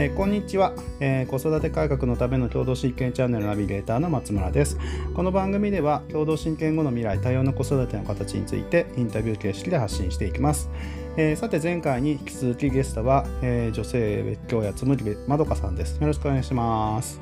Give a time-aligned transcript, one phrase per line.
[0.00, 4.78] えーこんにちは、えー子育て改革のための共同親権チャンネルナビゲーターの松村です。
[5.12, 10.70] この番組では共同親権後の未来多様な子育ての形についてインタビュー形式で発信していきます、
[11.16, 16.00] えーさて前回に引き続きゲストは、えー女性別教やつむりまどかさんです。
[16.00, 17.20] よろしくお願いします。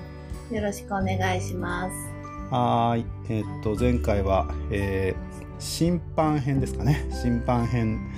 [0.50, 1.95] よろしくお願いします。
[2.50, 3.06] はーい。
[3.30, 7.08] えーっと前回は、えー審判編ですかね。
[7.11, 8.12] 審判編、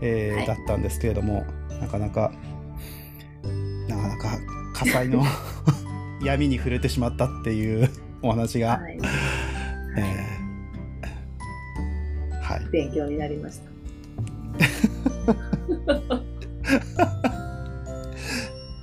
[0.00, 0.46] えーはい。
[0.48, 1.44] だったんですけれども
[1.80, 2.32] なかなか
[3.90, 4.38] なかなか
[4.74, 5.24] 火災の
[6.22, 7.88] 闇に触れてしまったっていう
[8.22, 8.98] お話が、はい、
[9.96, 10.40] えー
[12.50, 12.66] はい。
[12.72, 13.70] 勉強になりました。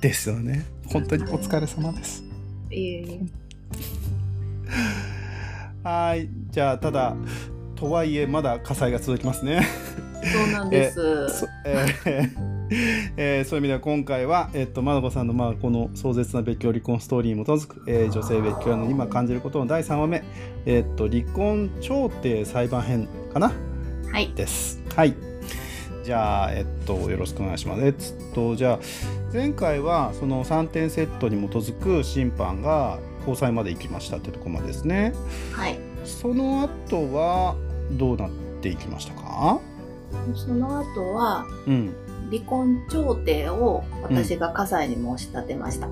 [0.00, 0.64] ですよね。
[0.86, 2.24] 本当にお疲れ様です。
[2.70, 2.74] い。
[2.74, 3.20] えいえ。
[5.82, 6.30] はーい。
[6.50, 7.14] じゃあただ
[7.76, 9.66] とはいえまだ火災が続きますね
[10.22, 11.28] そうなんです。
[11.40, 12.30] そえー
[13.16, 20.22] えーそういう意味では今回は、えっと、まどこさんの、まあ、この壮絶な別居離婚ストーリーに基づく、えー女性別居の今感じることの第3話目、
[20.66, 23.52] えっと、離婚調停裁判編かな？
[24.12, 24.30] はい。
[24.34, 24.82] です。
[24.94, 25.14] はい。
[26.04, 27.82] じゃあ、えっと、よろしくお願いします。
[27.84, 27.94] えっ
[28.34, 28.78] と、じゃあ、
[29.32, 35.12] 前回はその3点セットに基づく審判が交際まで行きましたってところまでですね。
[35.52, 35.78] はい。
[36.04, 37.54] その後は
[37.92, 38.30] どうなっ
[38.62, 39.60] ていきましたか？
[40.34, 41.94] その後は、うん。
[42.30, 45.86] 離婚調停を私が葛西に申し立てました。
[45.86, 45.90] あ、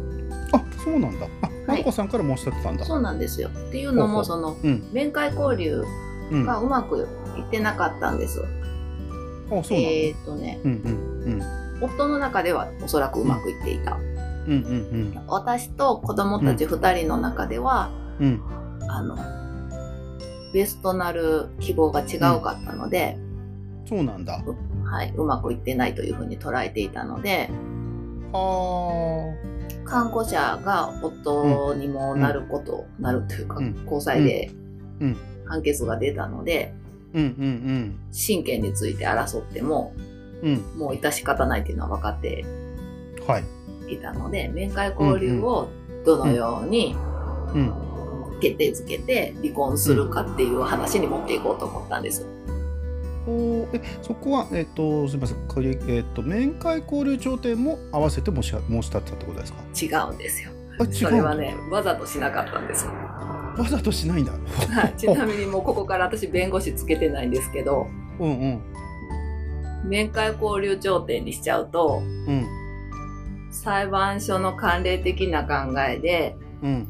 [0.85, 1.27] そうなんだ。
[1.43, 2.85] あ、まどこさんから申し立てたんだ。
[2.85, 3.49] そうなんですよ。
[3.49, 4.87] っていうのも、その、うん。
[4.93, 5.85] 面会交流
[6.31, 6.43] うん。
[6.43, 7.09] あ、がうまく
[7.39, 8.43] いってなかったんです。
[9.49, 9.79] そう。
[9.79, 10.75] えーっとね、うんう
[11.31, 11.43] ん
[11.79, 13.95] 夫の中ではおそらくうまくいっていた。
[13.95, 14.01] うん。
[14.01, 18.43] うんうん私と子供たち2人の中では、うん。
[18.81, 18.91] うん。
[18.91, 19.17] あの、
[20.53, 23.19] ベストなる希望が違うかったので、
[23.87, 24.43] そうなんだ。
[24.85, 27.49] はい、うまくいってないというふうに捉えていたので、
[28.33, 29.35] は
[29.85, 34.51] 看護者が夫にもなること、なるというか、うん交際で
[35.01, 35.17] うん
[35.47, 36.75] 判決が出たので、
[37.15, 37.19] あ。
[37.19, 39.95] うんうん親権について争っても、
[40.43, 40.53] うん。
[40.55, 40.79] うん。
[40.79, 42.45] もう致し方ないというのは分かって
[43.27, 43.95] はい。
[43.95, 45.69] いたので、面会交流を
[46.05, 46.97] どのように
[47.55, 47.73] うん。
[48.41, 52.27] 決定づけて離婚するかっていう話に持っていこうと思ったんです。
[53.27, 55.49] おーえそこは、えっとすみません。
[55.49, 59.59] これ、えっと面会交流調停も合わせて申し申し立てたってことですか？
[59.83, 60.51] 違うんですよ。
[60.79, 62.87] あ違うそれはね、わざとしなかったんです。
[62.87, 64.33] わざとしないんだ。
[64.33, 64.39] は
[64.89, 67.87] い、 ちなみにもうここから私弁護士つけてないんですけど、
[68.19, 68.61] うんうん。
[69.89, 72.47] 面会交流調停にしちゃうと、うん。
[73.51, 76.87] 裁判所の慣例的な考えで、うん。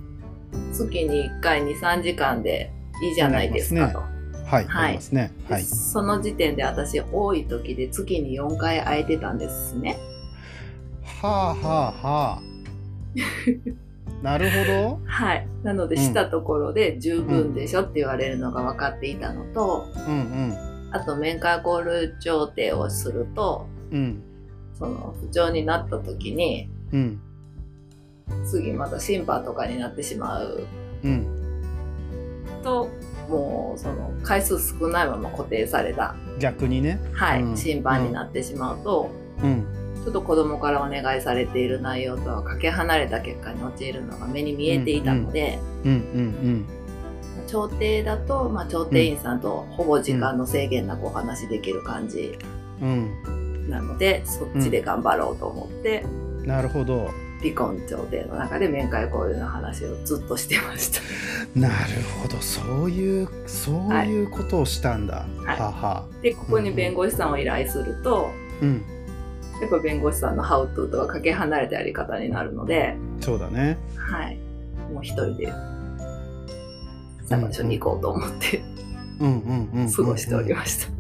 [0.72, 4.02] 月に1回2、3時間でいいじゃないですかと。
[4.46, 4.94] はい、はい。
[4.94, 5.32] ますね。
[5.48, 5.62] はい。
[5.62, 9.98] その時点で私多い時で月に4回空いてたんですね。
[11.22, 12.42] はあはあはあ。
[14.22, 15.46] なるほはい。
[15.62, 16.02] なのでうん。
[16.02, 20.54] したところで十分でしょって言われるのが分かっていたのと、どうん。
[20.92, 23.98] あと面会交流調停をすると、うん。
[23.98, 24.22] うん
[24.78, 27.20] その不調になった時に、うん。
[28.44, 30.66] 次また審判とかになってしまう。
[31.02, 31.26] うん。
[32.62, 32.90] と、
[33.28, 37.00] もうその回数少ないまま固定された、逆にね。
[37.12, 37.56] はい、うん。
[37.56, 39.10] 審判になってしまうと、
[39.42, 39.64] うん。
[40.04, 46.66] ちょっと子供からお願いされている内容とはかけ離れた結果に陥るのが目に見えていたので、うんうん
[47.46, 52.36] 調停だと、まあ、調停員さんとほぼ時間の制限なくお話できる感じ
[52.82, 53.70] うん。
[53.70, 57.10] なので、そっちで頑張ろうと思って、うんなるほど
[57.50, 61.00] 離婚調停の中で面会交流の話をずっとしてました。
[61.58, 61.74] なる
[62.22, 62.36] ほど。
[62.38, 65.58] そういうそういうことをしたんだ、はい。
[65.58, 66.06] はは。
[66.22, 68.30] で、ここに弁護士さんを依頼すると、
[68.60, 68.82] うん。
[69.60, 73.78] やっぱ弁護士さんのハウトゥーとはかけ離れたやり方になるので、そうだね。
[73.96, 74.38] はい。
[74.92, 75.52] もう一人で
[77.24, 78.62] 裁判所に行こうと思って
[79.20, 79.90] うん。
[79.94, 80.96] 過ごしておりました。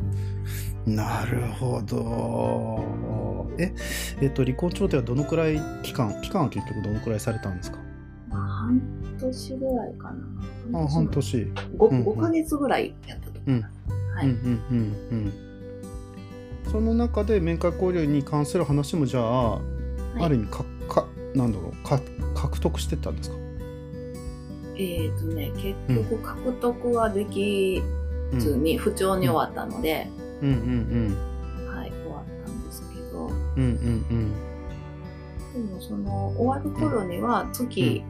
[0.86, 3.46] なるほど。
[3.58, 3.72] え
[4.20, 7.78] えっと離婚調停はどのくらい期間期間は結局どのくらいされたんですか？
[8.30, 8.80] 半
[9.20, 10.12] 年ぐらいか
[10.72, 10.80] な。
[10.80, 11.36] あ半年
[11.78, 12.06] 5, うんうん。
[12.06, 13.74] 5ヶ月ぐらいやったと思います。
[14.16, 14.28] はい。
[14.28, 14.78] うんうんうん
[15.10, 15.32] うん。
[16.70, 19.60] その中で面会交流に関する話もじゃあ、
[20.18, 20.22] い。
[20.22, 22.00] ある意味かかなんだろうか
[22.34, 23.36] 獲得してったんですか、
[24.76, 25.74] えっ、とね、結
[26.10, 27.82] 局獲得はでき
[28.32, 30.08] うん、ずに不調に終わったので、
[30.42, 30.48] うん。
[30.48, 31.35] うんはい、
[33.56, 33.70] うんうん
[35.54, 35.68] うん。
[35.68, 38.04] でもその終わる頃には月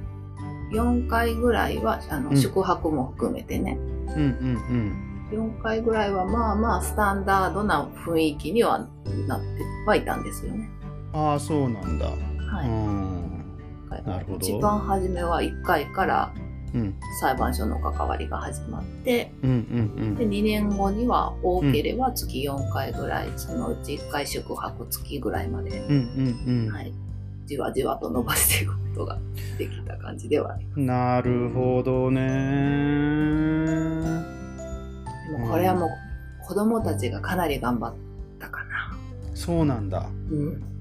[0.72, 2.36] 4回ぐらいは、あの、うん。
[2.36, 3.78] 宿泊も含めてね、
[4.08, 5.58] うんうんうん。
[5.58, 8.86] 4回ぐらいはまあまあスタンダードな雰囲気には
[9.26, 9.46] なって
[9.86, 10.68] はいたんですよね。
[11.12, 12.06] ああそうなんだ。
[12.06, 12.68] はい。
[12.68, 13.26] うん。
[14.04, 14.38] なるほど。
[14.38, 16.45] 一番初めは1回からうん
[17.20, 26.92] 裁判所の関わりが始まって、うんうんで2年後には多ければ月4回ぐらい、そのうち1回宿泊月ぐらいまで、うんうんうんはい、
[27.46, 29.18] じわじわと伸ばしていくことが
[29.58, 32.20] できた感じではありまなるほどね
[34.56, 35.32] す。
[35.32, 35.90] でもこれはもう
[36.46, 37.94] 子供たちがかなり頑張っ
[38.38, 38.96] たかな。
[39.34, 40.75] そうなんだうん。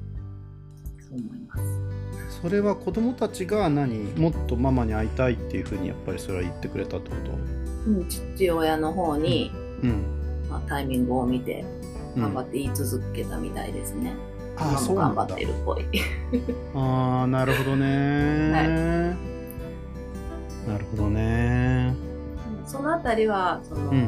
[2.45, 4.03] それは子供たちが何？
[4.19, 7.31] もっとママに会いたいっていうふうにやっぱりそれは言ってくれたってこと？
[7.89, 9.51] うん、父親の方に、
[9.81, 11.65] うん、まあ、タイミングを見て
[12.15, 12.21] うん。
[12.21, 14.13] 頑張って言い続けたみたいですね。
[14.57, 15.24] ああ今も頑張そうなんだ。
[15.24, 15.86] ってるっぽい。
[16.75, 18.51] ああなるほどね、
[20.68, 21.95] なるほどね。
[22.68, 24.07] そのあたりは、その、うん。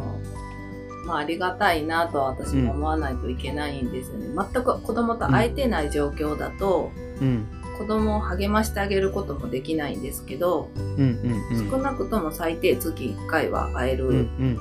[1.07, 4.27] まあありがたいなとは私も思わないといけないんですよね。
[4.53, 7.47] 全く子供と会えてない状況だと、うん
[7.77, 11.69] 子供を励ましてあげることもできないんですけど、うんうんうん。
[11.69, 14.57] 少なくとも最低月1回は会える、うんうん。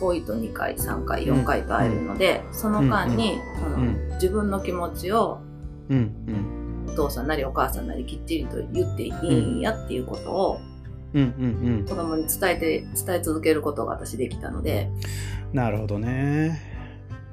[0.00, 4.08] 多いと2回、3回、4回と会えるので、その間に、そのうん。
[4.14, 5.40] 自分の気持ちを
[5.88, 6.92] うんうん。
[6.92, 10.60] お父さんなりお母さんなりきっちりと言っていいんやっていうことを
[11.12, 11.84] うんうんうん。
[11.86, 14.90] 子供に伝えて、伝え続けることが私できたので、
[15.52, 16.60] なるほどね。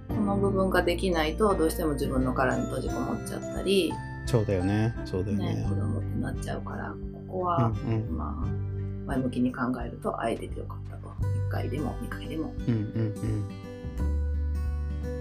[0.08, 3.92] この部分ができないとどうしても自分の殻に閉じこもっちゃったり、
[4.26, 4.96] そうだよね。
[5.06, 5.56] そうだよね。
[5.56, 6.96] ね、子供ってなっちゃうから、こ
[7.28, 8.18] こうんは、うん。
[8.18, 11.10] まあ、前向きに考えると会えててよかったと。
[11.10, 12.54] 1回でも2回でも。
[12.68, 13.14] うんうん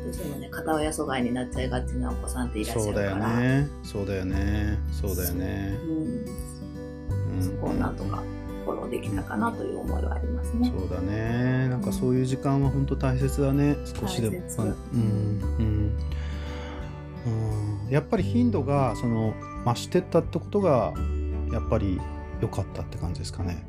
[0.04, 3.68] どうしてもね、片親阻害になっちゃいがちなお子さんってうんいらっしそうだよゃるから、ね。
[3.82, 4.78] そうだよね。
[4.90, 5.78] そうだよね。
[5.84, 7.42] うん、うん。
[7.42, 8.22] そこをなんとか
[8.64, 10.72] フォローできたかなという思いはありますね。
[10.76, 11.68] そうだね。
[11.68, 13.76] なんかそういう時間は本当大切だね。
[13.84, 14.38] 少しでも。
[14.58, 15.00] うん。
[15.58, 15.96] うん。
[17.26, 19.34] うんやっぱり頻度がその
[19.64, 20.94] 増してったってことが
[21.52, 22.00] やっぱり
[22.40, 23.66] 良かったって感じですかね。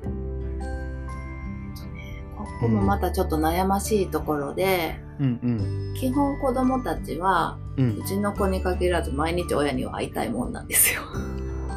[2.38, 7.90] ここもまたちょっと悩ましいところで、うん基本子供たちは、うん。
[7.92, 11.02] ううんちの子に限らず毎日親には会いたいもんなんですよ。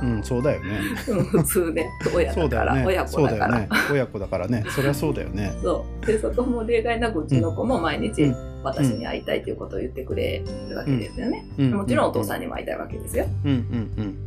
[0.02, 0.81] うんそうだよね。
[1.08, 2.85] うん普通ね、親だから、ね。
[2.87, 3.58] 親子だから。
[3.61, 3.69] ね。
[3.91, 4.64] 親子だからね。
[4.69, 5.55] そりゃそうだよね。
[5.62, 6.06] そう。
[6.06, 11.44] で、そこも例外なくうちの子も毎日うん私に会いたいということを言ってくれるわけですよね。
[11.58, 11.70] うん。
[11.75, 13.26] もちろんお父さんにも会いたいわけですよ。
[13.44, 13.50] うん。
[13.50, 14.19] うん。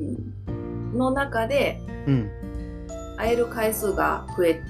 [0.00, 0.98] うん。
[0.98, 1.80] の中で
[3.16, 4.62] 会える回数が増え、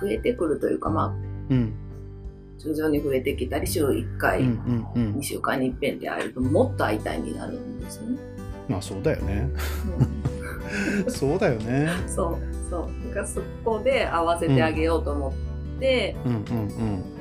[0.00, 1.14] 増えてくるというか、ま
[1.50, 1.72] うん。
[2.58, 4.46] あ、徐々に増えてきたり、週1回、うん。
[4.96, 5.02] うん。
[5.02, 5.14] うん。
[5.18, 8.18] 2週間に一遍で会えるともっと会いたいになるんですよね。
[8.68, 9.48] まあそうだよね。
[11.04, 11.10] うん。
[11.10, 11.88] そうだよね。
[12.06, 13.08] そう、そう。
[13.08, 15.53] だからそこで合わせてあげようと思っ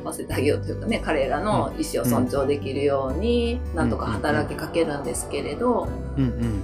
[0.04, 5.88] 合わせてあげようというかね、彼らの意思を尊重できるように、なんとか働きかけるんですけれど、
[6.18, 6.63] うんうんうん。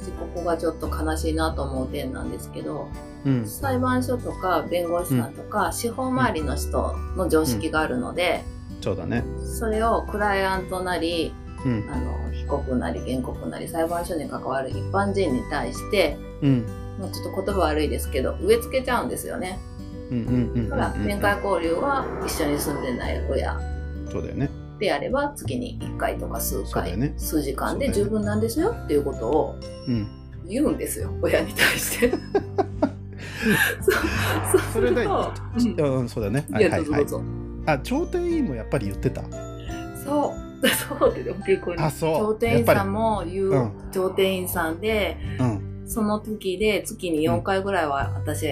[0.00, 2.88] 私ここがちょっと悲しいなと思う点なんですけど、
[3.24, 3.46] うん。
[3.46, 8.42] 裁判所とか弁護士さんとか、司法周りの人の常識があるので、
[8.80, 9.24] そうだね。
[9.58, 11.32] それをクライアントなり、
[11.64, 11.88] うん。
[11.90, 16.66] あの、被告なり原告なり裁判所に関わる一般人に対して、うん。
[16.98, 19.58] もうちょっと言葉悪いですけど、植え付けちゃうんですよね。
[20.10, 23.58] うんうんうんうんだから、面会交流は一緒に住んでない親
[24.10, 24.50] そうだよね。
[24.78, 27.14] であれば、月に1回とか数回、ね。
[27.16, 29.54] 数時間で十分なんですよっていうことを
[29.88, 30.06] うん。
[30.46, 32.10] 言うんですよ、親に対して。
[34.50, 35.32] そうそれでそ
[35.86, 36.44] うんそうだね。
[36.50, 37.22] うんいや、どうぞ。
[37.66, 39.22] あ調停委員もやっぱり言ってた？
[40.04, 42.16] そう、 そうで、結構あそう。
[42.18, 45.70] 調停員さんも言う、うん調停員さんで、うん。
[45.86, 48.46] その時で月に4回ぐらいは私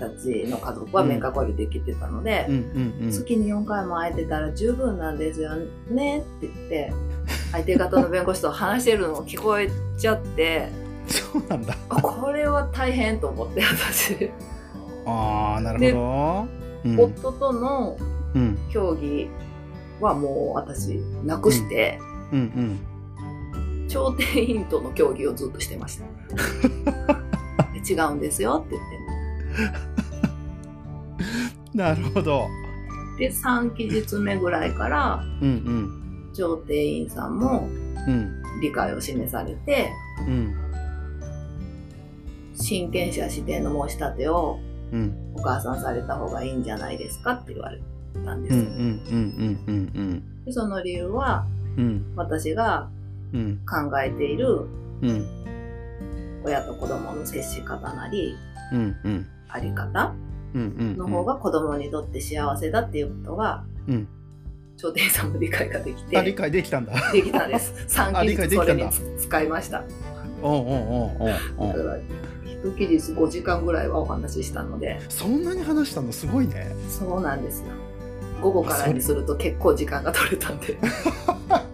[0.00, 3.10] たちの家族は面会交流できてたので、うんうんうん。
[3.12, 5.54] 月に4回も会えてたら十分なんですよ
[5.90, 6.92] ねって言って、
[7.52, 10.68] 相手方の弁護士と話してるのを聞こえちゃって、
[11.06, 11.76] そうなんだ。
[11.88, 14.30] あこれは大変と思って私、
[15.06, 16.46] ああなるほ
[16.84, 16.90] ど。
[16.90, 17.00] うん。
[17.00, 17.96] 夫との
[18.34, 19.28] うん協議
[20.00, 21.98] はもう私なくして、
[22.32, 22.38] うん。
[22.38, 22.80] うん
[23.90, 26.04] 調停員との協議をずっとしてました。
[27.90, 28.99] 違うんですよって言って。
[31.74, 32.46] なるほど。
[33.18, 37.68] で、3期日目ぐらいから、うん調停員さんも
[38.06, 38.14] うん。
[38.14, 39.90] うん理解を示されて、
[40.26, 40.54] うん。
[42.54, 44.58] 親権者指定の申し立てを
[44.92, 45.14] うん。
[45.34, 47.80] お母さんされた方がいいんじゃないですかって言われ
[48.24, 48.54] たんです。
[48.54, 50.44] うんうんうんうんうん。
[50.44, 51.46] でその理由は、
[51.78, 52.12] うん。
[52.16, 52.88] 私が
[53.32, 53.60] うん。
[53.66, 54.66] 考えている
[55.02, 55.26] うん。
[56.44, 58.34] 親と子供の接し方なり、
[58.72, 60.14] うんうんあり方
[60.54, 64.08] の方が子供にとって幸せだっていうことが、うん。
[64.76, 66.94] 調停員さんも理解ができあ理て、解できたんだ。
[67.12, 67.74] できたんです。
[67.88, 68.90] 3あ理期解できたんだ。
[68.90, 69.84] それにつ使いました。
[70.42, 70.64] おうおう
[71.20, 71.98] おうおうだから
[72.44, 74.98] 一記事5時間ぐらいはお話ししたので。
[75.10, 76.12] そんなに話したの？
[76.12, 76.74] すごいね。
[76.88, 77.66] そうなんですよ。
[78.40, 80.78] 午後からにすると結構時間が取れたんで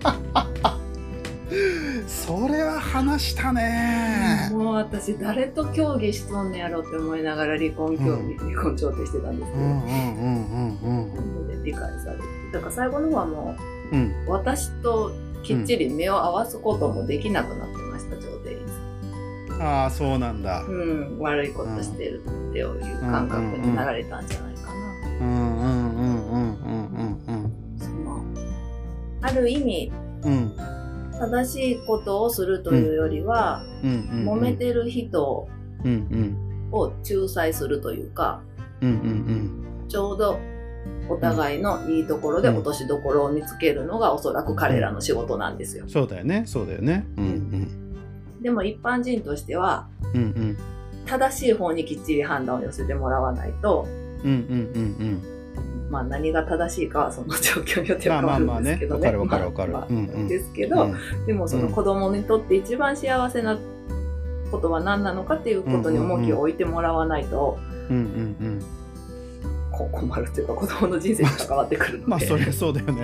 [2.27, 4.51] それは話したね。
[4.51, 11.13] もう私誰と協議しとんねやろって思いながら離婚協議、離婚調停してたんですけど、うんうんうんうん。
[11.13, 12.23] うん理解されて。
[12.53, 13.57] だから最後の方はも
[13.93, 14.27] うん。
[14.27, 15.13] う私と
[15.45, 18.59] きっちり目を合わすこともできなくなってました、調停員
[19.49, 20.63] さんああそうなんだ。
[20.63, 24.73] うん、悪いことしてるっていう感覚になられたんじゃないかな。
[25.21, 28.25] うんうんうんうんうんうんその
[29.23, 29.93] ある意味
[30.25, 30.37] うんう
[30.73, 30.76] ん
[31.19, 35.49] 正しいことをするというよりは、うんうん揉めてる人
[35.85, 36.69] うんうん。
[36.73, 38.43] を仲裁するというか
[38.81, 40.39] うんうんちょうど
[41.09, 45.85] お互いのいいところで落としどころを見つけるのがおそらく彼らの仕事なんですよ。
[45.87, 47.07] そうだよねそうだよね。
[47.17, 50.27] うんでも一般人としてはうんうん。
[50.27, 50.57] うん
[51.07, 53.87] 正しい方にきっちり判断を寄せてもらわないと、
[54.25, 54.39] うんうん
[55.05, 55.36] うん
[55.91, 59.11] まあ、何が正しいかはその状況によっては変わるんまあまあまあですけどね。
[59.11, 59.73] ねわかるわかるわかる。
[59.73, 60.29] まあまあうんうん。
[60.29, 61.27] ですけど、うん。
[61.27, 63.59] でもその子供にとって一番幸せな
[64.51, 68.05] ことは何なのかっていうことに重きを置いてもらわないと、うんうんう
[68.51, 68.65] ん。
[69.71, 72.07] こう困るというか子供の人生に関わってくるので。
[72.07, 73.03] まあそりゃそうだよね。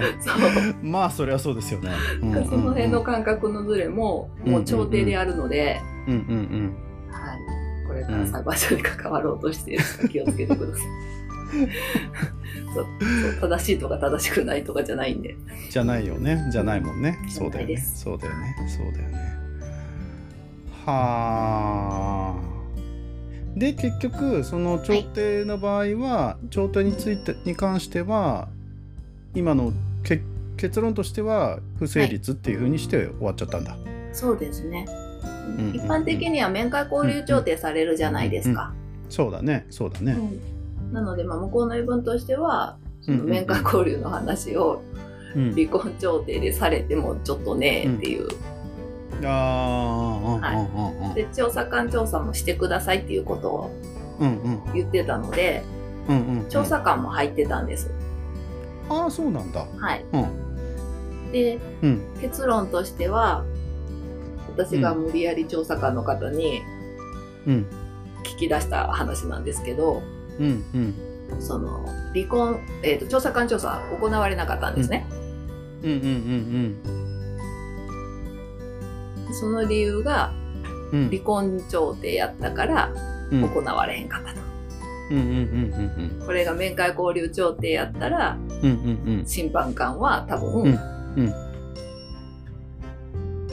[0.83, 1.91] まあそりゃそうですよね。
[2.23, 2.45] うんうんうん。
[2.47, 6.77] その辺の感覚のズレももう調停であるので、うんうん
[7.13, 10.87] はい、これから裁判所に関わろうとしている気をつけてください。
[12.75, 12.87] そう
[13.41, 15.33] 正しいとか正しくないとかじゃないんで。
[15.33, 16.49] うんじゃないよね。
[16.51, 17.19] じゃないもんね。
[17.31, 17.79] そうだよね。
[17.79, 18.55] そうだよね。
[18.69, 19.19] そうだよね。
[20.85, 22.53] はあ。
[23.57, 28.49] で結局その調停の場合は、調停についてに関しては
[29.35, 30.21] 今のけ
[30.59, 33.77] 結論としては不成立っていうふうにして終わっちゃったんだ、
[34.13, 34.85] そうですね。
[34.85, 38.75] んうん一般的には面会交流調停されるじゃないですか。
[39.09, 39.67] そうだね。
[39.71, 40.62] そうだね、うん
[40.93, 44.83] なので、まあ、向こうの言い分としては、その面会交流の話を
[45.35, 45.53] うん。
[45.55, 48.23] 離婚調停でされてもちょっとねっていう。
[48.23, 48.39] うんうん
[51.07, 53.71] うんで、調査官調査もしてくださいっていうことを
[54.75, 55.63] 言ってたので、
[56.09, 56.49] うんうんうん。
[56.49, 57.91] 調査官も入ってたんです。
[58.89, 59.65] ああそうなんだ。
[59.79, 60.05] はい。
[60.13, 61.33] うん。
[61.33, 62.01] で、うん。
[62.21, 63.45] 結論としては、
[64.49, 66.63] 私が無理やり調査官の方に
[67.47, 67.67] うん。
[68.25, 70.03] 聞き出した話なんですけど、
[70.39, 71.41] うんうん。
[71.41, 71.85] その、
[72.15, 75.07] 離婚、えっ、と、調査官調査は行われなかったんですね。
[75.83, 77.03] うんうんうん
[79.35, 80.33] その理由が、
[80.93, 81.01] うん。
[81.05, 82.93] うん離婚調停やったから
[83.31, 83.49] うん。
[83.49, 84.41] 行われへんかったと。
[85.11, 88.71] うんうんうんうんこれが面会交流調停やったら、うん
[89.07, 89.27] うんうん。
[89.27, 90.79] 審判官は多分、うん
[91.17, 91.53] うん。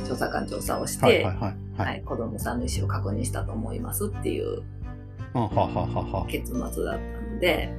[0.06, 1.36] 調査官調査をして、はいはいはい
[1.78, 4.64] ははいい子供さんの意思を確認したと思いますっていう
[6.28, 7.74] 結末だったので、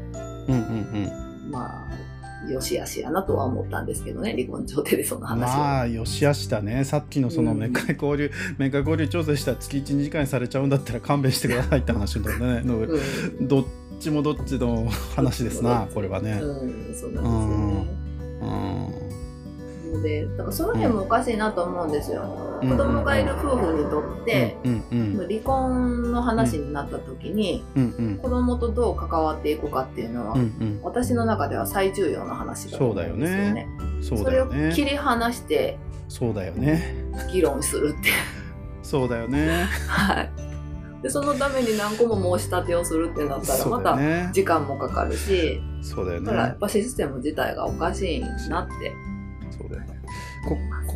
[0.48, 5.58] うんうんまあ、よしあしやなとは思ったんですけどね、離婚調停でそのうん話を。
[5.58, 6.84] まあよしあしだね。
[6.84, 7.58] さっきのそのうん。
[7.58, 12.62] 面会交流、面会交流調査したら月1、2時間にされちゃうんだったら勘弁してくださいって話だね。
[12.62, 12.98] のう
[13.42, 13.48] ん。
[13.48, 13.64] どっ
[13.98, 16.40] ちもどっちの話ですなこれはね。
[16.40, 17.88] うん、そうなんですよね。
[18.42, 18.46] う
[19.06, 19.10] ん。
[19.92, 22.49] ので、だからその辺もおかしいなと思うんですよ。
[22.62, 24.56] うん子供がいる夫婦にとって、
[25.28, 27.64] 離婚の話になった時に、
[28.22, 30.36] 子供とどう関わっていくかっていうのは、
[30.82, 33.68] 私の中では最重要な話だと思うんですよね。
[34.02, 35.78] それを切り離して
[36.10, 36.96] そうだよね。
[37.32, 38.10] 議論するって。
[38.82, 39.68] そうだよね。
[39.86, 40.30] はい。
[41.02, 46.26] で、そのために何個も申し立てをするってなったら、また時間もかかるし、そうだよね。
[46.26, 48.92] だからやっぱシステム自体がおかしいなって。
[49.56, 50.02] そうだよね。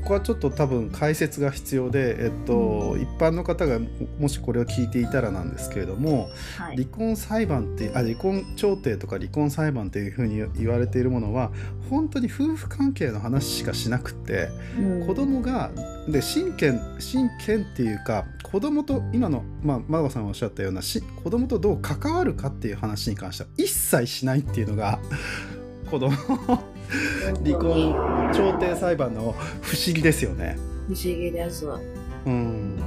[0.04, 3.86] ここはちょっと多分解説が必要で、えっと、一般の方がも
[4.20, 6.76] もしこれを聞いていたらなんですけれども、はい。
[6.76, 11.52] 離婚裁判ってあ離婚調停とか離婚裁判っていうふうに言われているものは
[11.88, 15.70] 本当に夫婦関係の話しかしなくってうん子供が
[16.06, 24.98] で親権親権っていうか子供と今の、まあ、マゴさんがおっしゃったようなし子供とどう関わるかっていう話に関しては一切しないっていうのが
[25.90, 26.12] 子供
[27.44, 30.58] 離婚調停裁判の不思議ですよね。
[30.86, 31.66] 不思議です。
[31.66, 32.78] うん。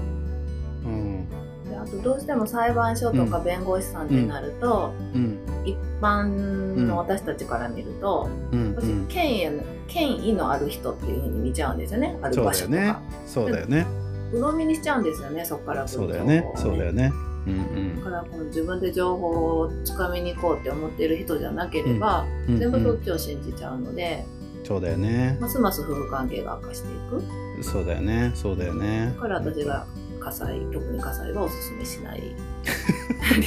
[0.85, 1.29] うん。
[1.69, 5.37] であとどうしても裁判所とか弁護士さんってなると、うん。
[5.65, 8.75] 一般の私たちから見ると、私うん。
[8.77, 9.05] うん。
[9.07, 12.17] 権威の権威のある人っていうふうに見ちゃうんですよね。
[12.21, 12.99] あるそう場所とか、だよね。
[13.25, 13.85] そうだよね。
[14.31, 16.51] 鵜呑みにしちゃうんですよねそこからそうだよね。
[16.55, 17.11] そうだよね
[17.47, 22.59] うんだからこの自分で情報をつかみに行こうって思ってる人じゃなければ、うん。
[22.59, 22.83] 全部うん。
[22.83, 24.25] そっちを信じちゃうので、
[24.63, 25.37] そうだよね。
[25.39, 27.63] ますます夫婦関係が悪化していく。
[27.63, 28.31] そうだよね。
[28.35, 29.13] そうだよね。
[29.15, 29.87] だから私が
[30.19, 32.21] 火災特に火災はおすすめしない。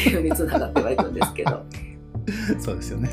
[0.06, 1.64] 理由につながってはいくんですけど、は
[2.58, 3.10] そうですよね。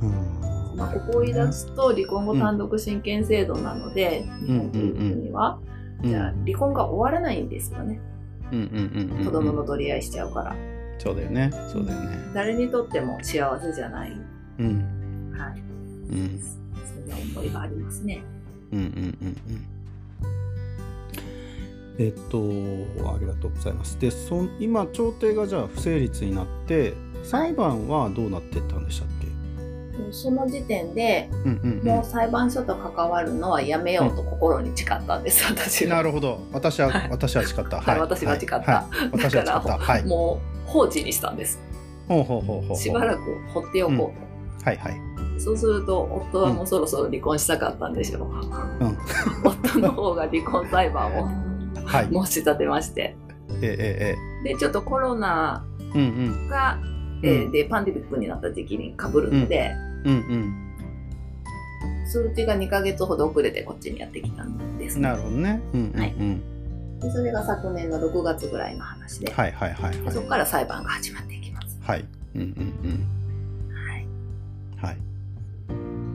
[0.00, 0.04] い。
[0.04, 0.76] うん。
[0.76, 5.58] まあ、ここを言い出すと離婚後単独親権制度なので、日本という国は、
[6.04, 7.84] じゃあ離婚が終わらないんですよね。
[7.84, 8.09] うんうんうんうん
[8.50, 10.56] 子供の取り合いしちゃうから
[10.98, 11.50] そうだよね。
[11.72, 12.18] そうだよね。
[12.34, 14.12] 誰にとっても幸せじゃない、
[14.58, 16.56] うんはい、うんそ
[17.00, 18.22] んな思いがありますね。
[18.72, 19.66] うんうんうんうん。
[21.98, 22.38] えっと
[23.14, 23.98] ありがとうございます。
[23.98, 26.92] でそん今調停がじゃあ不成立になって
[27.22, 29.19] 裁判はどうなってったんでしたっけ？
[30.12, 31.28] その時点で
[31.82, 35.96] もう裁判所と関わるのはやめようと心に誓ったんです、私は。
[35.96, 36.40] なるほど。
[36.52, 37.80] 私は、はい私は誓った。
[37.80, 39.60] はい私が誓ったはい私は誓った。
[39.78, 40.04] はい。
[40.04, 41.58] もう放置にしたんです。
[42.08, 42.76] ほうほうほうほう。
[42.76, 43.20] しばらく
[43.52, 44.70] 放っておこうと。
[44.70, 45.00] はいはい。
[45.40, 48.84] そうすると夫はもうそろそろ離婚したかったんでしょう。
[48.84, 48.98] うん
[49.44, 51.28] 夫の方が離婚裁判を
[51.84, 52.08] はい。
[52.12, 53.16] 申し立てまして。
[53.62, 56.08] えええで、ちょっとコロナえええ。
[56.08, 56.48] うんうん
[57.20, 59.72] で、パンデミックになった時期に被るので、
[60.04, 60.66] うん
[62.06, 65.02] 数値が2ヶ月ほど遅れてこっちにやってきたんです、うん。
[65.02, 65.62] なるほどね。
[65.72, 66.00] うんうんうん。
[66.00, 66.14] はい
[67.00, 70.28] でそれが昨年の6月ぐらいの話で、はいはいはいはいでそこ。
[70.28, 71.78] から裁判が始まっていきます。
[71.80, 72.04] はい。
[72.34, 73.08] うんうん
[73.74, 74.02] はい。
[74.04, 74.84] うん。
[74.84, 74.96] はい。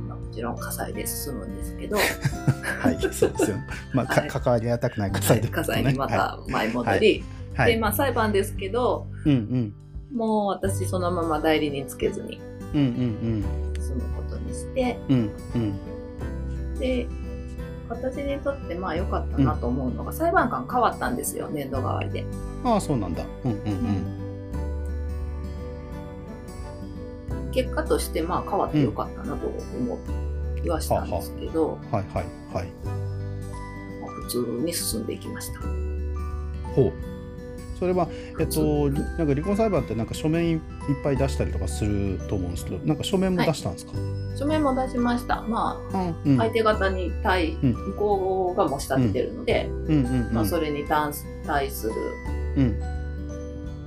[0.07, 1.97] まあもちろん火災で進むんですけど、
[2.81, 3.01] はい。
[3.11, 3.57] そうですよ。
[3.93, 5.55] まあ、かはい関わりがたくない火はい災ですね。
[5.55, 7.23] 火災にまた前戻り、
[7.55, 7.73] はい。
[7.73, 9.73] で、まあ裁判ですけど、うんうん。
[10.15, 12.39] もう私そのまま代理人つけずに
[12.73, 15.31] うんうん進むことにして、うん。
[15.53, 15.79] うん
[16.73, 16.79] うん。
[16.79, 17.07] で、
[17.87, 22.25] 私にとってまあ良かったなと思うのが、裁判官変わったんですよ、年度代わりで。
[22.63, 23.23] ああ、そうなんだ。
[23.43, 24.21] うんうん
[27.51, 29.99] 結果としてまあ変わって良かったなと思
[30.61, 31.91] いはしたんですけど、うん。
[31.91, 32.67] はいはいはい。
[34.01, 35.61] まあ普通に進んでいきました。
[36.75, 37.14] ほう。
[37.79, 38.07] それは、
[38.39, 40.59] えっと、なんか離婚裁判ってなんか書面いっ
[41.03, 43.93] ぱい出したりとかすると思うんですけど、なんか書面も出したんですか、
[44.37, 45.41] 書面も出しました。
[45.41, 47.73] まあ、うん、相手方に対、うん。
[47.73, 50.05] 向こうが申し立ててるので、うん。
[50.05, 50.27] うん。
[50.27, 50.33] うん。
[50.33, 51.13] まあ、それに対
[51.69, 51.93] する
[52.57, 52.79] うん。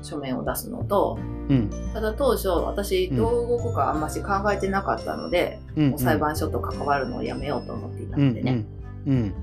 [0.03, 1.71] 書面を出すのと、うん。
[1.93, 5.91] ただ当初私どう動くかあんまし考えてなかったので、うん。
[5.91, 8.65] もう裁判所と関わるのをやめようと思っていたのでね、
[9.07, 9.13] うん。
[9.13, 9.35] うん。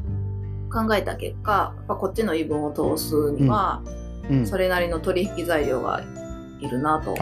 [0.71, 3.81] 考えた結果、こっちの言い分を通すには、
[4.29, 4.39] うん。
[4.39, 4.47] うん。
[4.47, 6.03] それなりの取引材料が
[6.59, 7.11] いるなと。
[7.11, 7.19] 思っ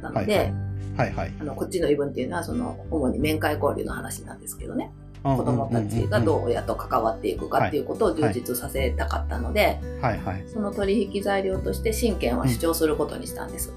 [0.00, 1.32] たので、はいはいはい。
[1.40, 4.90] あのこっちの言い分っていうのはその主に面会交流の話なんですけどね、
[5.22, 10.44] 子子供たちがどう親と関わっていくかっていうことを充はい実させたかったので、はいはい。
[10.48, 13.72] その取引材料として親権は主張することにしたんです。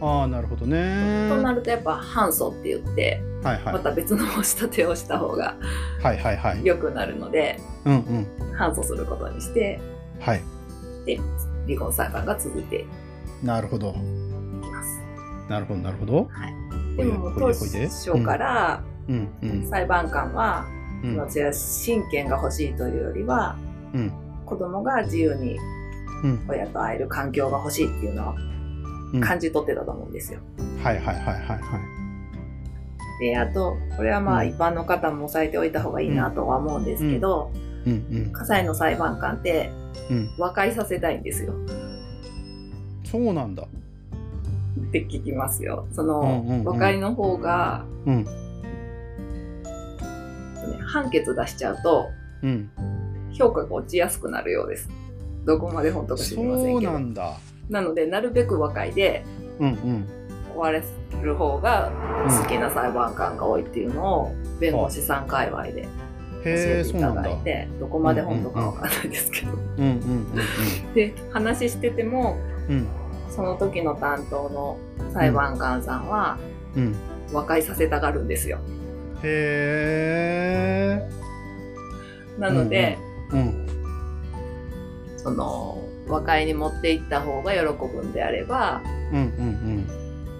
[0.00, 1.28] ああ、なるほどね。
[1.30, 3.74] となるとやっぱ反訴って言ってはいはい。
[3.74, 5.56] また別の申し立てをした方が
[6.02, 6.64] はいはいはい。
[6.64, 8.54] 良くなるのでうんうん。
[8.54, 9.80] 反訴することにして
[10.20, 10.42] はい。
[11.06, 11.18] で
[11.66, 12.84] 離婚裁判が続いて
[13.42, 13.94] いなるほど。
[15.48, 16.28] なるほどなるほど。
[16.96, 19.68] でも当ほいでほいで初からうんうん。
[19.68, 20.76] 裁判官は、うん
[21.52, 23.56] 親権が欲しいというよりは
[23.94, 24.12] うん
[24.44, 25.58] 子供が自由に
[26.24, 26.44] うん。
[26.48, 28.34] 親と会える環境が欲しいっていうのは
[29.12, 30.40] うん感じ取ってたと思うんですよ。
[30.82, 31.60] はいはいはいはいはい。
[33.20, 37.52] であとこれはまあうん一般の方も押さえておいた方がいいなとは思うんですけど、
[37.86, 38.32] うんうん。
[38.32, 39.85] 火災の裁判官ってうん。
[40.38, 41.54] 和解させたいんですよ
[43.04, 43.62] そうなんだ。
[43.62, 43.66] っ
[44.90, 45.86] て聞きますよ。
[45.92, 48.24] その、うんうんうん和解の方が、うん。
[48.24, 48.30] ね
[50.84, 52.08] 判決出しちゃうと
[52.42, 52.70] うん。
[53.32, 54.90] 評価が落ちやすくなるようです。
[55.44, 56.92] どこまで本当か知りませんけど。
[56.92, 57.36] なんだ。
[57.70, 59.24] なのでなるべく和解で
[59.60, 60.06] うんうん。
[60.52, 61.92] 終わらせる方が
[62.28, 65.86] 好きな裁判官が多いっていうのを弁護士さん界隈で教へ
[66.50, 67.22] ええ、ていうただ。
[67.22, 69.52] だいてどこまで本当かわかんないですけど。
[70.94, 72.36] で話してても
[72.68, 72.86] うんうん。
[73.30, 74.78] その時の担当の
[75.12, 76.38] 裁判官さんは
[76.76, 76.84] うん。
[76.84, 76.96] うん。
[77.32, 78.58] 和解させたがるんですよ。
[79.22, 81.10] へえ。
[82.38, 82.98] なので、
[83.32, 83.66] うん。
[85.16, 88.80] その和解に持っていった方が喜ぶんであれば
[89.12, 89.86] うんうん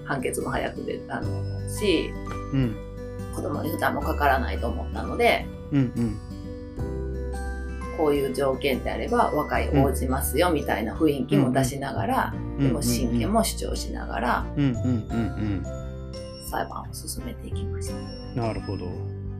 [0.04, 2.12] 判決も早く出たのし
[2.52, 2.60] うん。
[2.60, 2.76] うん。
[3.34, 6.16] 子供に負担もかからないと思ったのでうんうん。
[7.96, 15.62] こういう条件であれば和解応じますよみたいな雰囲気も出しながら、でも親権も主張しながらうんうんうん
[16.50, 17.94] 裁判を進めていきました。
[17.96, 18.36] うん。
[18.36, 18.86] なるほど。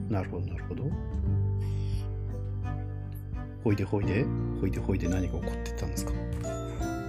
[0.09, 0.85] なるほど、なるほど。
[3.63, 4.25] ほいでほいで、
[4.61, 6.13] ほいでほいで何が起こってたんですか？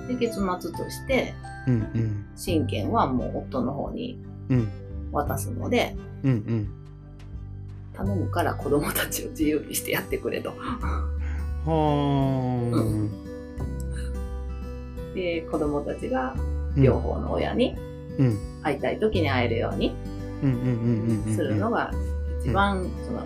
[0.08, 1.34] で結末として
[1.67, 2.25] うんうん。
[2.36, 4.69] 親権はもう夫の方にうん
[5.12, 6.69] 渡すのでうんうん。
[7.97, 10.51] 頼むから子供たちを自由にしてやってくれと。
[10.51, 13.10] はー。
[15.15, 16.36] で、子供たちが
[16.75, 17.75] うん両方の親に
[18.19, 18.38] うん。
[18.62, 19.95] 会いたい時に会えるように
[21.33, 21.91] するのが
[22.41, 23.25] 一番その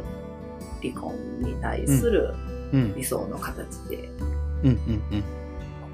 [0.81, 2.34] 離婚に対する
[2.71, 2.95] うん。
[2.95, 4.10] 理想の形で、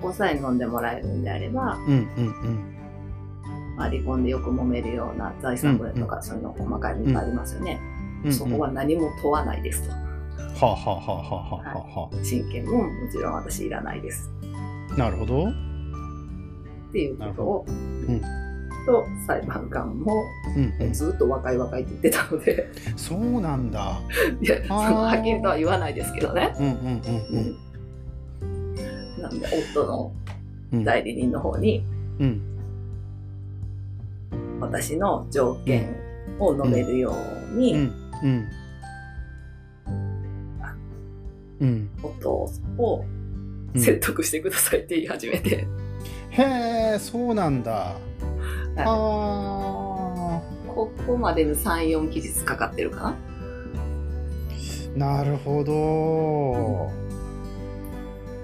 [0.02, 1.80] ここさえ飲んでもらえるんであれば、
[3.76, 7.80] まあ、離婚でよく揉めるような財産分とかそういうの細かいのいっぱいありますよね。
[8.26, 9.92] うんそこは何も問わないですと。
[9.92, 9.98] は
[10.62, 14.30] あはあはあはあはあは親権ももちろん私いらないです。
[14.92, 15.50] あなるほど。
[15.50, 15.52] っ
[16.92, 18.22] ていうことを、ん。
[18.88, 20.24] と裁判官も
[20.82, 24.00] うずっと若い若いって言ってたので、そうなんだ。
[24.42, 26.56] いや、そのはっきりとは言わないですけどね。
[26.58, 27.68] うんうんうん
[29.22, 30.12] なんで、夫の
[30.72, 31.84] うん代理人の方に、
[32.20, 32.42] うん。
[34.60, 35.94] 私の条件
[36.40, 37.14] を述べるよ
[37.54, 38.50] うに、うんうん。
[41.60, 41.90] うん。
[42.04, 42.32] 夫
[42.78, 43.06] を
[43.74, 45.68] うん説得してくださいって言い始めて、
[46.30, 46.44] へ
[46.96, 47.72] えそうなんだ。
[47.72, 47.96] は
[48.78, 48.80] い。
[48.80, 50.42] あ
[50.74, 55.74] ここまでに3、4期日かかってるかーなるほど。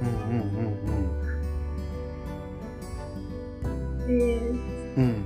[0.01, 0.83] うんうん
[4.01, 4.07] な。
[4.07, 4.53] で、うん。
[4.97, 5.25] うんうん。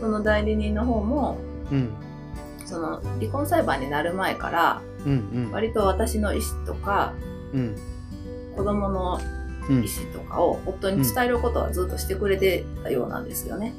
[0.00, 1.38] その代理人の方も、
[1.70, 1.90] うん
[2.68, 4.82] その離婚裁判になる前から、
[5.52, 7.14] 割と私の意思とか、
[7.54, 7.76] うん。
[8.54, 9.20] 子供の
[9.70, 9.84] うん。
[9.84, 13.74] 意思とかを夫に伝えることはずっとしてくれてたようなんですよね。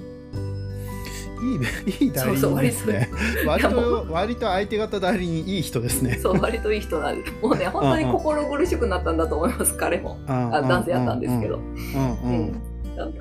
[1.42, 3.10] いいいい代理人ですね。
[3.46, 4.08] 割と。
[4.10, 6.20] 割と相手方代理人いい人ですね。
[6.22, 7.34] そう、割といい人なんです。
[7.42, 10.20] もうね、本当に心苦しくなったんだと思います、彼も。
[10.28, 11.60] ああ男性やったんですけど。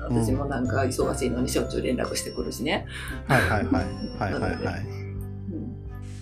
[0.09, 2.85] 私もなんか忙しいのにしょっちゅう連絡してくるしね。
[3.27, 3.83] はいはいはい。
[4.19, 4.85] はいはいはい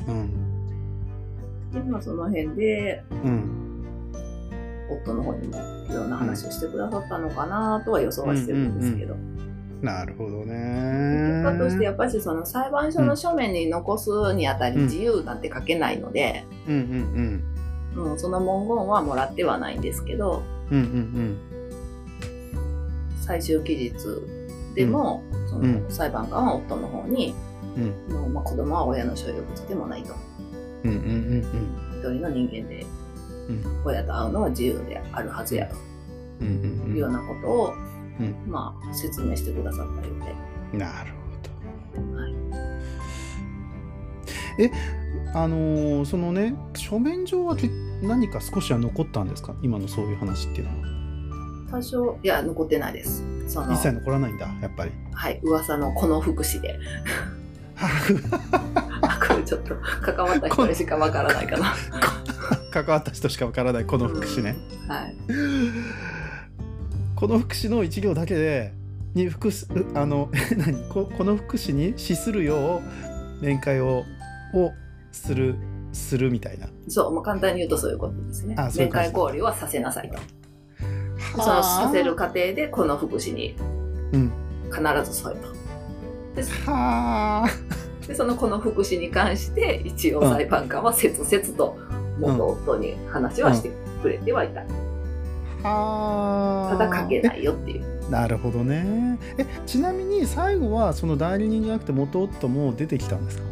[0.08, 0.14] うん。
[0.14, 3.54] うんで、まあその辺で、うん
[4.90, 5.58] 夫の方にも
[5.90, 9.16] いろんな話をしてくださったのかなとは予想はしてるんですけど。
[9.82, 17.44] なるほど結ね果としてやっぱりその裁判所の書面に残すにあたりうん自由なんて書けないので、うん
[17.96, 21.38] うんうん、その文言はもらってはないんですけど、うんうんうん。
[23.22, 23.94] 最終期日
[24.76, 25.84] でも、そうん。
[25.84, 27.34] の裁判官は夫の方に、
[27.78, 28.14] うん。
[28.14, 30.14] もうまあ子供は親の所有物でもないと。
[30.84, 31.42] うんうんうん
[32.00, 32.86] 一人の人間で
[33.50, 33.64] うん。
[33.86, 35.76] 親と会うのは自由であるはずやと。
[36.42, 36.52] うんう
[36.90, 37.74] んいうようなことを、
[38.20, 38.36] うん。
[38.48, 40.14] まあ説明してくださったよ
[40.72, 40.78] うで。
[40.80, 41.12] なる
[41.94, 42.18] ほど。
[42.22, 42.34] はい。
[44.60, 44.72] え
[45.34, 47.70] あのーそのね書面上はけ
[48.02, 49.56] 何か少しは残ったんですか？
[49.62, 50.88] 今のそういう話っていうのは。
[51.70, 53.26] 多少、いや、残ってないです。
[53.46, 54.92] その一、切残らないんだやっぱり。
[55.12, 56.80] はい、噂のこの福祉で。
[57.80, 61.76] あ、これちょっと関わった人しかわからないかな。
[62.72, 64.56] 関わった人しかわからないこの福祉ね、
[64.88, 65.16] はい。
[67.16, 68.74] この福祉の一行だけで
[69.14, 70.88] に福祉あの 何？
[70.90, 72.82] ここの福祉に資するよ
[73.42, 74.04] う面会を
[74.54, 74.72] を
[75.12, 75.56] する
[75.94, 80.18] するみたいなそう、まあ、簡単に言うとそういうことですね面会交流はさせなさいと。
[81.32, 83.56] そのさせる過程でこの福祉に
[84.14, 84.32] うん
[84.72, 85.42] 必ず添えと。
[85.42, 85.57] では
[86.68, 87.46] あ。
[88.08, 91.78] でそのこの福祉に関して一応裁判官は切々と
[92.20, 93.72] 元夫に話はして
[94.02, 94.62] くれてはいた。
[95.68, 96.78] はあ。
[96.78, 98.10] ただ書けないよっていう。
[98.10, 99.20] なるほどね。
[99.38, 103.44] えちなみに最後はその代理人じゃなくて元夫も出てきたんですか？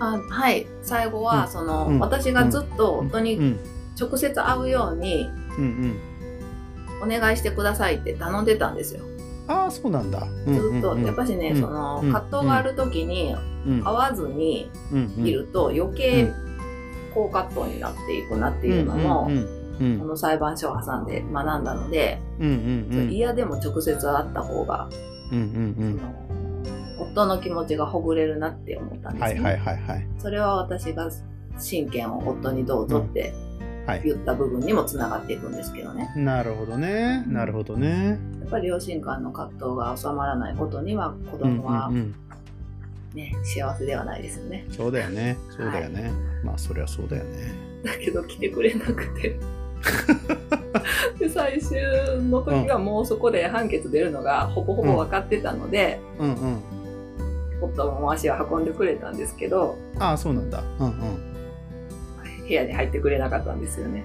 [0.00, 0.66] あはい。
[0.82, 1.50] 最後は、うん。
[1.50, 1.98] その、うん。
[1.98, 3.58] 私がずっと夫にうん。
[4.00, 5.28] 直接会うように
[7.02, 9.02] お願いしてくださいって頼んでたんですよ。
[9.48, 10.20] ああそうなんだ。
[10.46, 11.60] ずっと、やっぱしね、うん。
[11.60, 12.12] そのうん。
[12.12, 13.34] 葛藤がある時に
[13.66, 13.82] うん。
[13.82, 15.26] 会わずにうんうん。
[15.26, 16.30] いると余計
[17.14, 19.98] 高葛藤になっていくなっていうのも、うんうんうん。
[19.98, 23.10] この裁判所を挟んで学んだので、うんうんうん。
[23.10, 24.88] 嫌でも直接会った方が、
[25.32, 26.28] うんうんその
[27.00, 29.40] 夫の気持ちがほぐれるなって思ったんですね。
[29.40, 30.08] はいはいはいはい。
[30.18, 31.10] それは私が
[31.58, 33.47] 親権を夫にどうぞってはい
[33.96, 36.12] 言った部分にもつながっていくんですけどね。
[36.16, 37.24] なるほどね。
[37.26, 38.18] なるほどね。
[38.40, 42.14] やっぱり両親間の葛藤が収まらないことには子うんうん供はうん。
[43.14, 44.66] ね、幸せではないですよね。
[44.70, 45.36] そうだよね。
[45.50, 46.12] そうだよね。
[46.44, 47.52] まあそりゃそうだよね。
[47.84, 49.38] だけど来てくれなくて。
[51.18, 51.80] で最終
[52.28, 56.58] の時はもうそこで判決出るのがほぼほぼ分かってたので、うんうん。
[57.60, 60.62] 夫も足を運んでくれたんですけどああそうなんだ。
[60.78, 61.27] うんうん
[62.48, 64.02] 部屋に入ってくれなかったんですよね。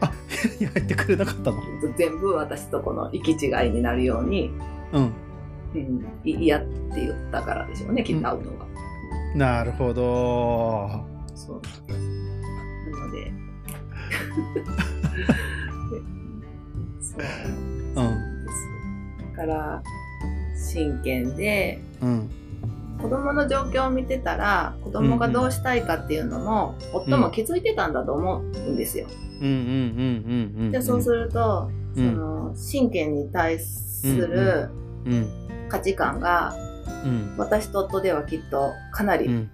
[0.00, 0.12] あ
[0.60, 1.56] いや入ってくれなかったの？
[1.96, 4.50] 全部私とこの行き違いになるように、
[4.92, 5.12] うん。
[5.74, 8.66] うん、い嫌って言ったからでしょうねきっと会うのが、
[9.34, 11.04] なるほど。
[11.34, 11.60] そう。
[12.90, 13.24] なので。
[13.24, 13.30] で
[17.00, 17.22] そうう
[18.02, 18.56] んです
[19.36, 19.82] から
[20.56, 22.30] 真剣でうん
[23.00, 29.06] 子供の状況を見てたら子供がどうしたいかっていうのも、夫も気づいてたんだと思うんですよ。
[29.40, 29.58] うんうんうん
[30.58, 32.12] うんうんでそうすると、うん。
[32.12, 34.70] その真剣に対する
[35.06, 35.28] うん
[35.68, 36.54] 価値観が
[37.04, 37.34] うん。
[37.38, 39.50] 私と夫ではきっとかなりうん。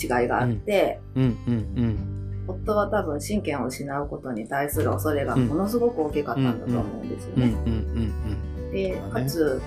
[0.00, 2.08] 違いがあって、うんうん
[2.48, 7.58] 夫は多分真剣を失うことに対する恐れがものすごく大きかったんだと思うんですようんうんね。
[8.60, 8.70] うん。
[8.72, 9.62] でかつ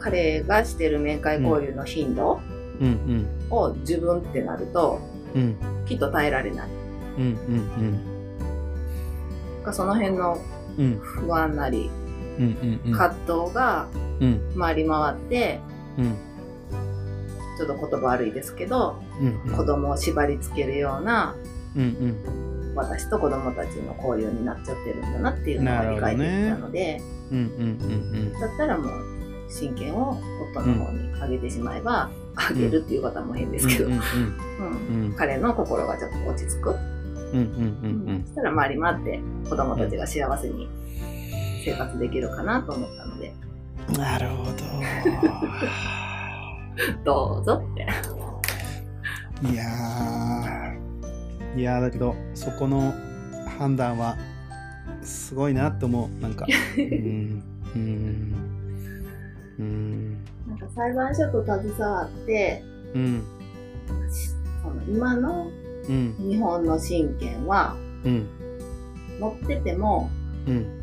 [0.00, 2.40] 彼がしてる面会交流の頻度
[2.80, 2.86] うん。
[2.86, 3.26] うん。
[3.50, 5.00] を自分ってなると
[5.34, 6.68] うんきっと耐えられない。
[7.18, 7.24] うん。
[9.64, 9.72] うん。
[9.72, 10.38] その辺の
[10.78, 11.90] うん不安なり
[12.38, 12.80] うん。
[12.86, 12.92] うん。
[12.92, 13.10] 葛
[13.44, 13.88] 藤が
[14.20, 14.40] うん。
[14.58, 15.60] 回り回って
[15.98, 16.16] うん
[17.58, 19.56] ちょっと言葉悪いですけどうん。
[19.56, 21.34] 子供を縛り付けるような
[21.76, 22.16] うんうん
[22.74, 27.38] 私と子供たちの交流になっちゃってるんだなっていうのが理解できたので、うん。
[27.38, 27.44] うん。
[27.44, 27.46] う
[28.28, 28.32] ん。
[28.32, 29.19] だったらもう
[29.50, 30.20] 親権を
[30.52, 33.90] 夫の方にあげてしまえば、あげるっていう方も変ですけど、
[35.16, 40.68] 彼の心がちょっと落ち着く、そしたら回り回って子供たちが幸せに
[41.64, 43.50] 生活できるかなと思ったので、うん
[43.96, 44.52] なるほど。
[47.40, 47.86] うぞって。
[48.06, 48.40] ど
[49.50, 51.58] いやー。
[51.58, 52.94] いやーだけどそこの
[53.58, 54.16] 判断は
[55.02, 56.22] すごいなって思う。
[56.22, 56.46] なんか
[56.78, 57.42] うん。
[57.74, 58.49] うん
[59.60, 60.24] うん。
[60.48, 63.22] なんか裁判所と携わってうん。
[64.62, 65.50] その今の
[65.88, 68.26] うん日本の親権はうん
[69.20, 70.10] 持ってても
[70.46, 70.80] うん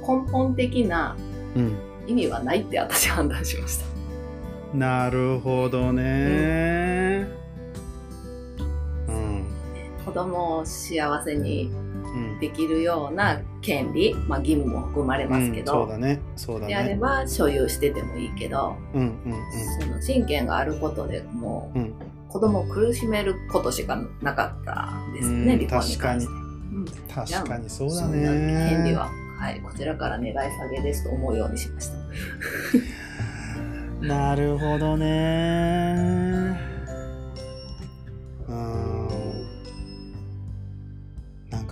[0.00, 1.16] 根本的な
[1.56, 1.76] うん
[2.06, 3.86] 意味はないって私判断しました。
[4.76, 7.26] なるほどね。
[9.08, 9.44] うん。
[10.04, 11.85] 子供を幸せにうん
[12.40, 16.20] できるような権利、まあ、義務も含まれますけど、うんそうだね。
[16.36, 19.34] そうだであれねば所有しててもいいけど、うんうん
[19.80, 21.82] その親権があることでもうん。
[21.82, 21.92] うんう
[22.28, 26.32] 子供を苦しめることしかなかったんですね、うん離婚に関して。
[26.32, 26.36] う
[26.80, 26.84] ん。
[27.08, 28.68] 確かにそうだね。
[28.68, 31.96] 権利は、はい、こちらから願い下げですと思うようにしました。
[34.06, 35.96] なるほどね。
[38.48, 38.75] う ん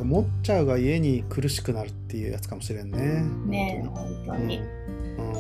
[0.05, 3.25] なんか持っちゃうが家に苦しくなるっていうやつかもしれんね。
[3.47, 3.83] ね。
[3.85, 4.59] え、本本当に。
[4.59, 5.35] うん、うん、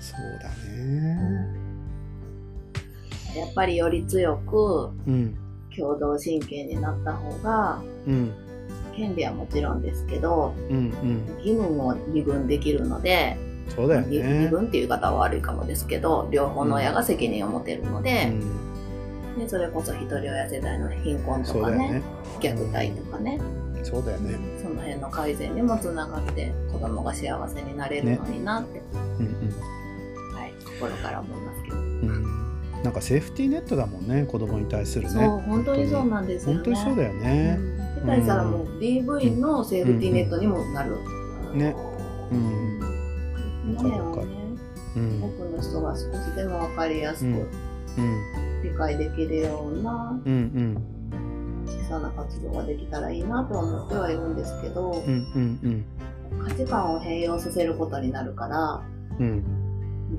[0.00, 1.64] そうだね。
[3.36, 5.36] やっぱりより強くうん。
[5.76, 8.32] 共同親権になった方が、うん。
[8.94, 11.26] 権利はもちろんですけど、うんうん。
[11.38, 13.36] 義務も二分できるので、
[13.74, 18.63] そうだよ二ね二分っていう言い方は悪いかもですけど、両方の親が責任を持てるので、うん
[19.36, 22.02] ね、それこそ一人親世代の貧困とかねね。
[22.40, 23.40] 虐待とかね。
[23.82, 24.38] そうだよね。
[24.62, 28.80] その辺の改善にもつながって子供が幸せになれるのになって、
[29.18, 31.82] うんはい、心から思いますけど、うん。
[31.82, 32.44] うん
[32.84, 35.10] なんかセーフティーネットだもんね子供に対するね。
[35.10, 36.54] そう本当にそうなんですよね。
[36.56, 38.06] 本当にそうだよね、うん。
[38.06, 40.90] 下手したらもう DV のセーフティーネットにもなる、
[41.54, 41.74] ね。
[42.30, 42.80] うん
[43.78, 44.36] この辺をね。
[44.96, 45.24] うん。
[45.24, 47.26] 多くの人が少しでも分かりやすく。
[47.26, 50.82] うん理解できるようなうんうん。
[51.66, 55.84] 小さな活動ができたらいいなとは思ってはいるんですけど、うんうん
[56.42, 58.82] 価値観を変容させることになるから
[59.20, 59.26] うん。
[59.26, 59.64] うん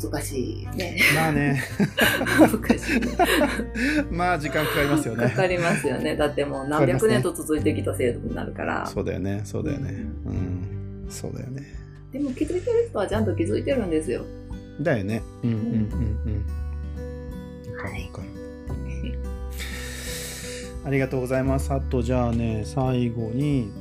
[0.01, 0.97] 難しいね。
[1.15, 1.61] まあね。
[2.39, 3.07] 難しいね。
[4.11, 5.23] まあ時間かかりますよね。
[5.29, 6.15] かかりますよね。
[6.15, 9.41] だってもう何百年と続いてきた制度になるから、そうだよね。
[9.45, 10.05] そうだよね。
[10.25, 11.05] うん。
[11.07, 11.63] そうだよね。
[12.11, 14.23] でも気づいてる人はちゃんと気づいてるんですよ。
[14.81, 15.21] だよね。
[15.43, 15.89] うんうんうんうん。
[17.77, 18.34] はいるわかる
[20.85, 21.73] ありがとうございます。
[21.73, 23.71] あとじゃあね最後に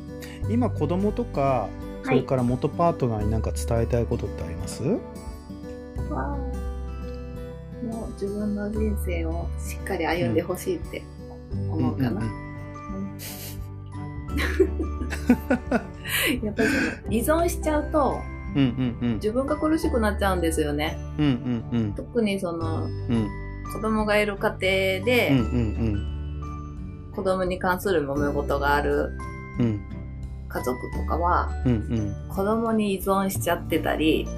[0.48, 1.68] 今子供とか
[2.02, 4.98] それから元パートナーに何か伝えたいことってあります、わ
[6.10, 6.14] あ
[7.86, 11.02] もう自分の人生をしっかり歩んでほしいって
[11.70, 12.20] 思うかな、んん
[16.42, 16.68] やっぱり
[17.22, 18.20] その依存しちゃうと
[18.54, 19.14] うんうんうん。
[19.14, 20.96] 自分が苦しくなっちゃうんですよね。
[21.18, 21.92] うんうんうん。
[21.92, 23.28] 特にそのうん。
[23.72, 24.58] 子供がいる家庭
[25.04, 26.13] で、うんうん
[27.14, 29.16] 子供に関する揉め事がある
[30.48, 32.28] 家族とかはうんうん。
[32.28, 34.28] 子供に依存しちゃってたり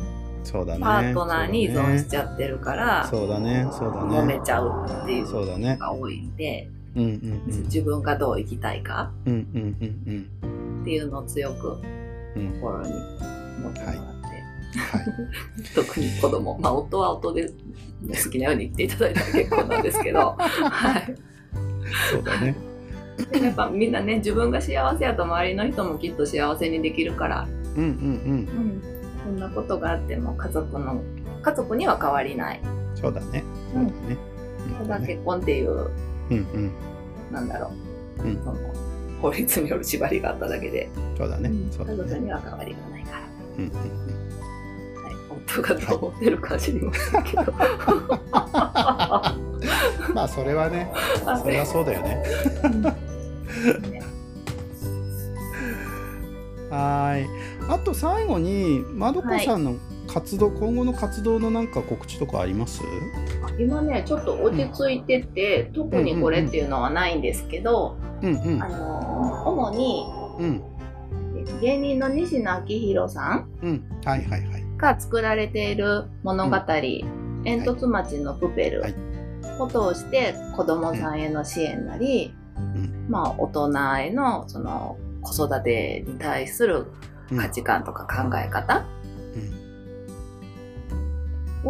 [0.46, 0.80] そうだね。
[0.80, 3.66] パートナーに依存しちゃってるから、そうだね。
[3.72, 5.76] そうだ揉ねめちゃうっていうのそうだね。
[5.76, 7.62] が多いんで、うんうんうん。
[7.64, 10.82] 自分がどう生きたいかうんうんうんうん。
[10.82, 11.78] っていうのを強く
[12.36, 12.52] うん。
[12.60, 13.10] 心に持って
[13.60, 14.02] もらって、はい。
[15.74, 16.56] 特に子供。
[16.60, 21.14] まあ夫は夫で好きなように生きていただいたら結構なんですけど、 はい、
[22.10, 22.56] そうだね。
[23.40, 28.82] やっぱみんなね自分が幸せやと周りの人もきっと幸せにできるから、うんうんうん、
[29.24, 31.00] そんなことがあっても家族の
[31.42, 32.60] 家族には変わりない。
[32.94, 33.42] そうだね。
[33.72, 34.16] そうだね、
[34.78, 35.90] ただ結婚っていう
[36.30, 36.72] うんうん。
[37.32, 37.70] なんだろ
[38.18, 38.36] う、うん。
[38.42, 38.56] その
[39.22, 41.70] 法律による縛りがあっただけで、そうだね、うん。
[41.70, 43.18] そうだ家族ねには変わりがないから、
[43.58, 43.76] うんうんうん。
[43.76, 43.88] はい、
[45.48, 47.44] 夫がどう思ってるか知りませんけど、
[50.14, 50.92] まあそれはね
[51.42, 52.22] それはそうだよね。
[53.90, 54.02] ね
[56.70, 57.28] はーい。
[57.68, 62.82] あと最後にまどこさんの活動、今後の活動のなんか告知とかあります？
[63.58, 68.62] 今ねちょっと落ち着いてて、特にこれっていうのはないんですけど、うんうん。
[68.62, 70.06] あのー主に
[70.40, 70.62] うん。
[71.60, 73.84] 芸人の西野昭弘さんうん。
[74.04, 77.02] はいはいはいが作られている物語「煙
[77.64, 78.80] 突町のプペル。
[78.82, 78.94] はい」
[79.58, 83.06] を通して子供さんへの支援なり、うん。
[83.08, 86.86] まあ大人へのその子育てに対する
[87.30, 88.95] うん価値観とか考え方うん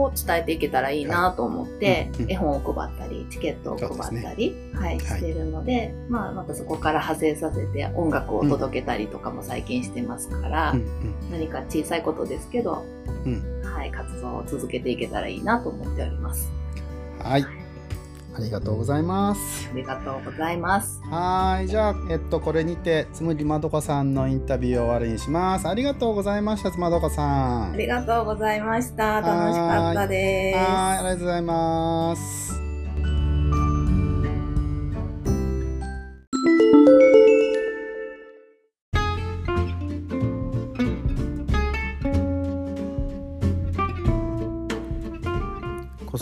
[0.03, 12.85] を伝えていけたらいいなと思って、うんうん絵本を配ったりチケットを配ったり、はい、はいしてるので、まあ、またそこから派生させて音楽を届けたりとかも最近してますから、うん何か小さいことですけど、
[13.25, 13.63] うん。
[13.63, 16.51] はい、活動を続けていけたらいいなと思っております。
[17.21, 17.66] うんはい
[18.37, 21.01] ありがとうございますありがとうございます。
[21.11, 29.21] はーいじゃあえっとこれにてつむりまどこさんのインタビューを終わりにしますありがとうございましたつまどこさんありがとうございました。
[29.21, 30.59] 楽しかったです。
[30.59, 30.63] は
[30.95, 32.46] いありがとうございます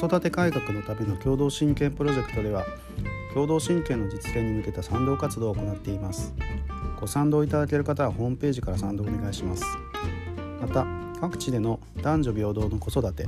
[0.07, 2.65] 育て改革のための共同親権プロジェクトでは
[3.33, 6.35] 共同親権の実現に向けた賛同活動を行っています。
[7.01, 9.65] ご賛同いただける方はホームページから賛同お願いします。
[10.61, 10.87] また
[11.21, 13.27] 各地での男女平等の子育て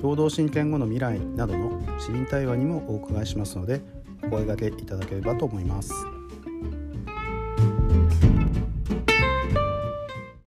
[0.00, 3.80] 共同親権後の未来などの市民対話にもお伺いしますので
[4.22, 6.13] お声掛けいただければと思います。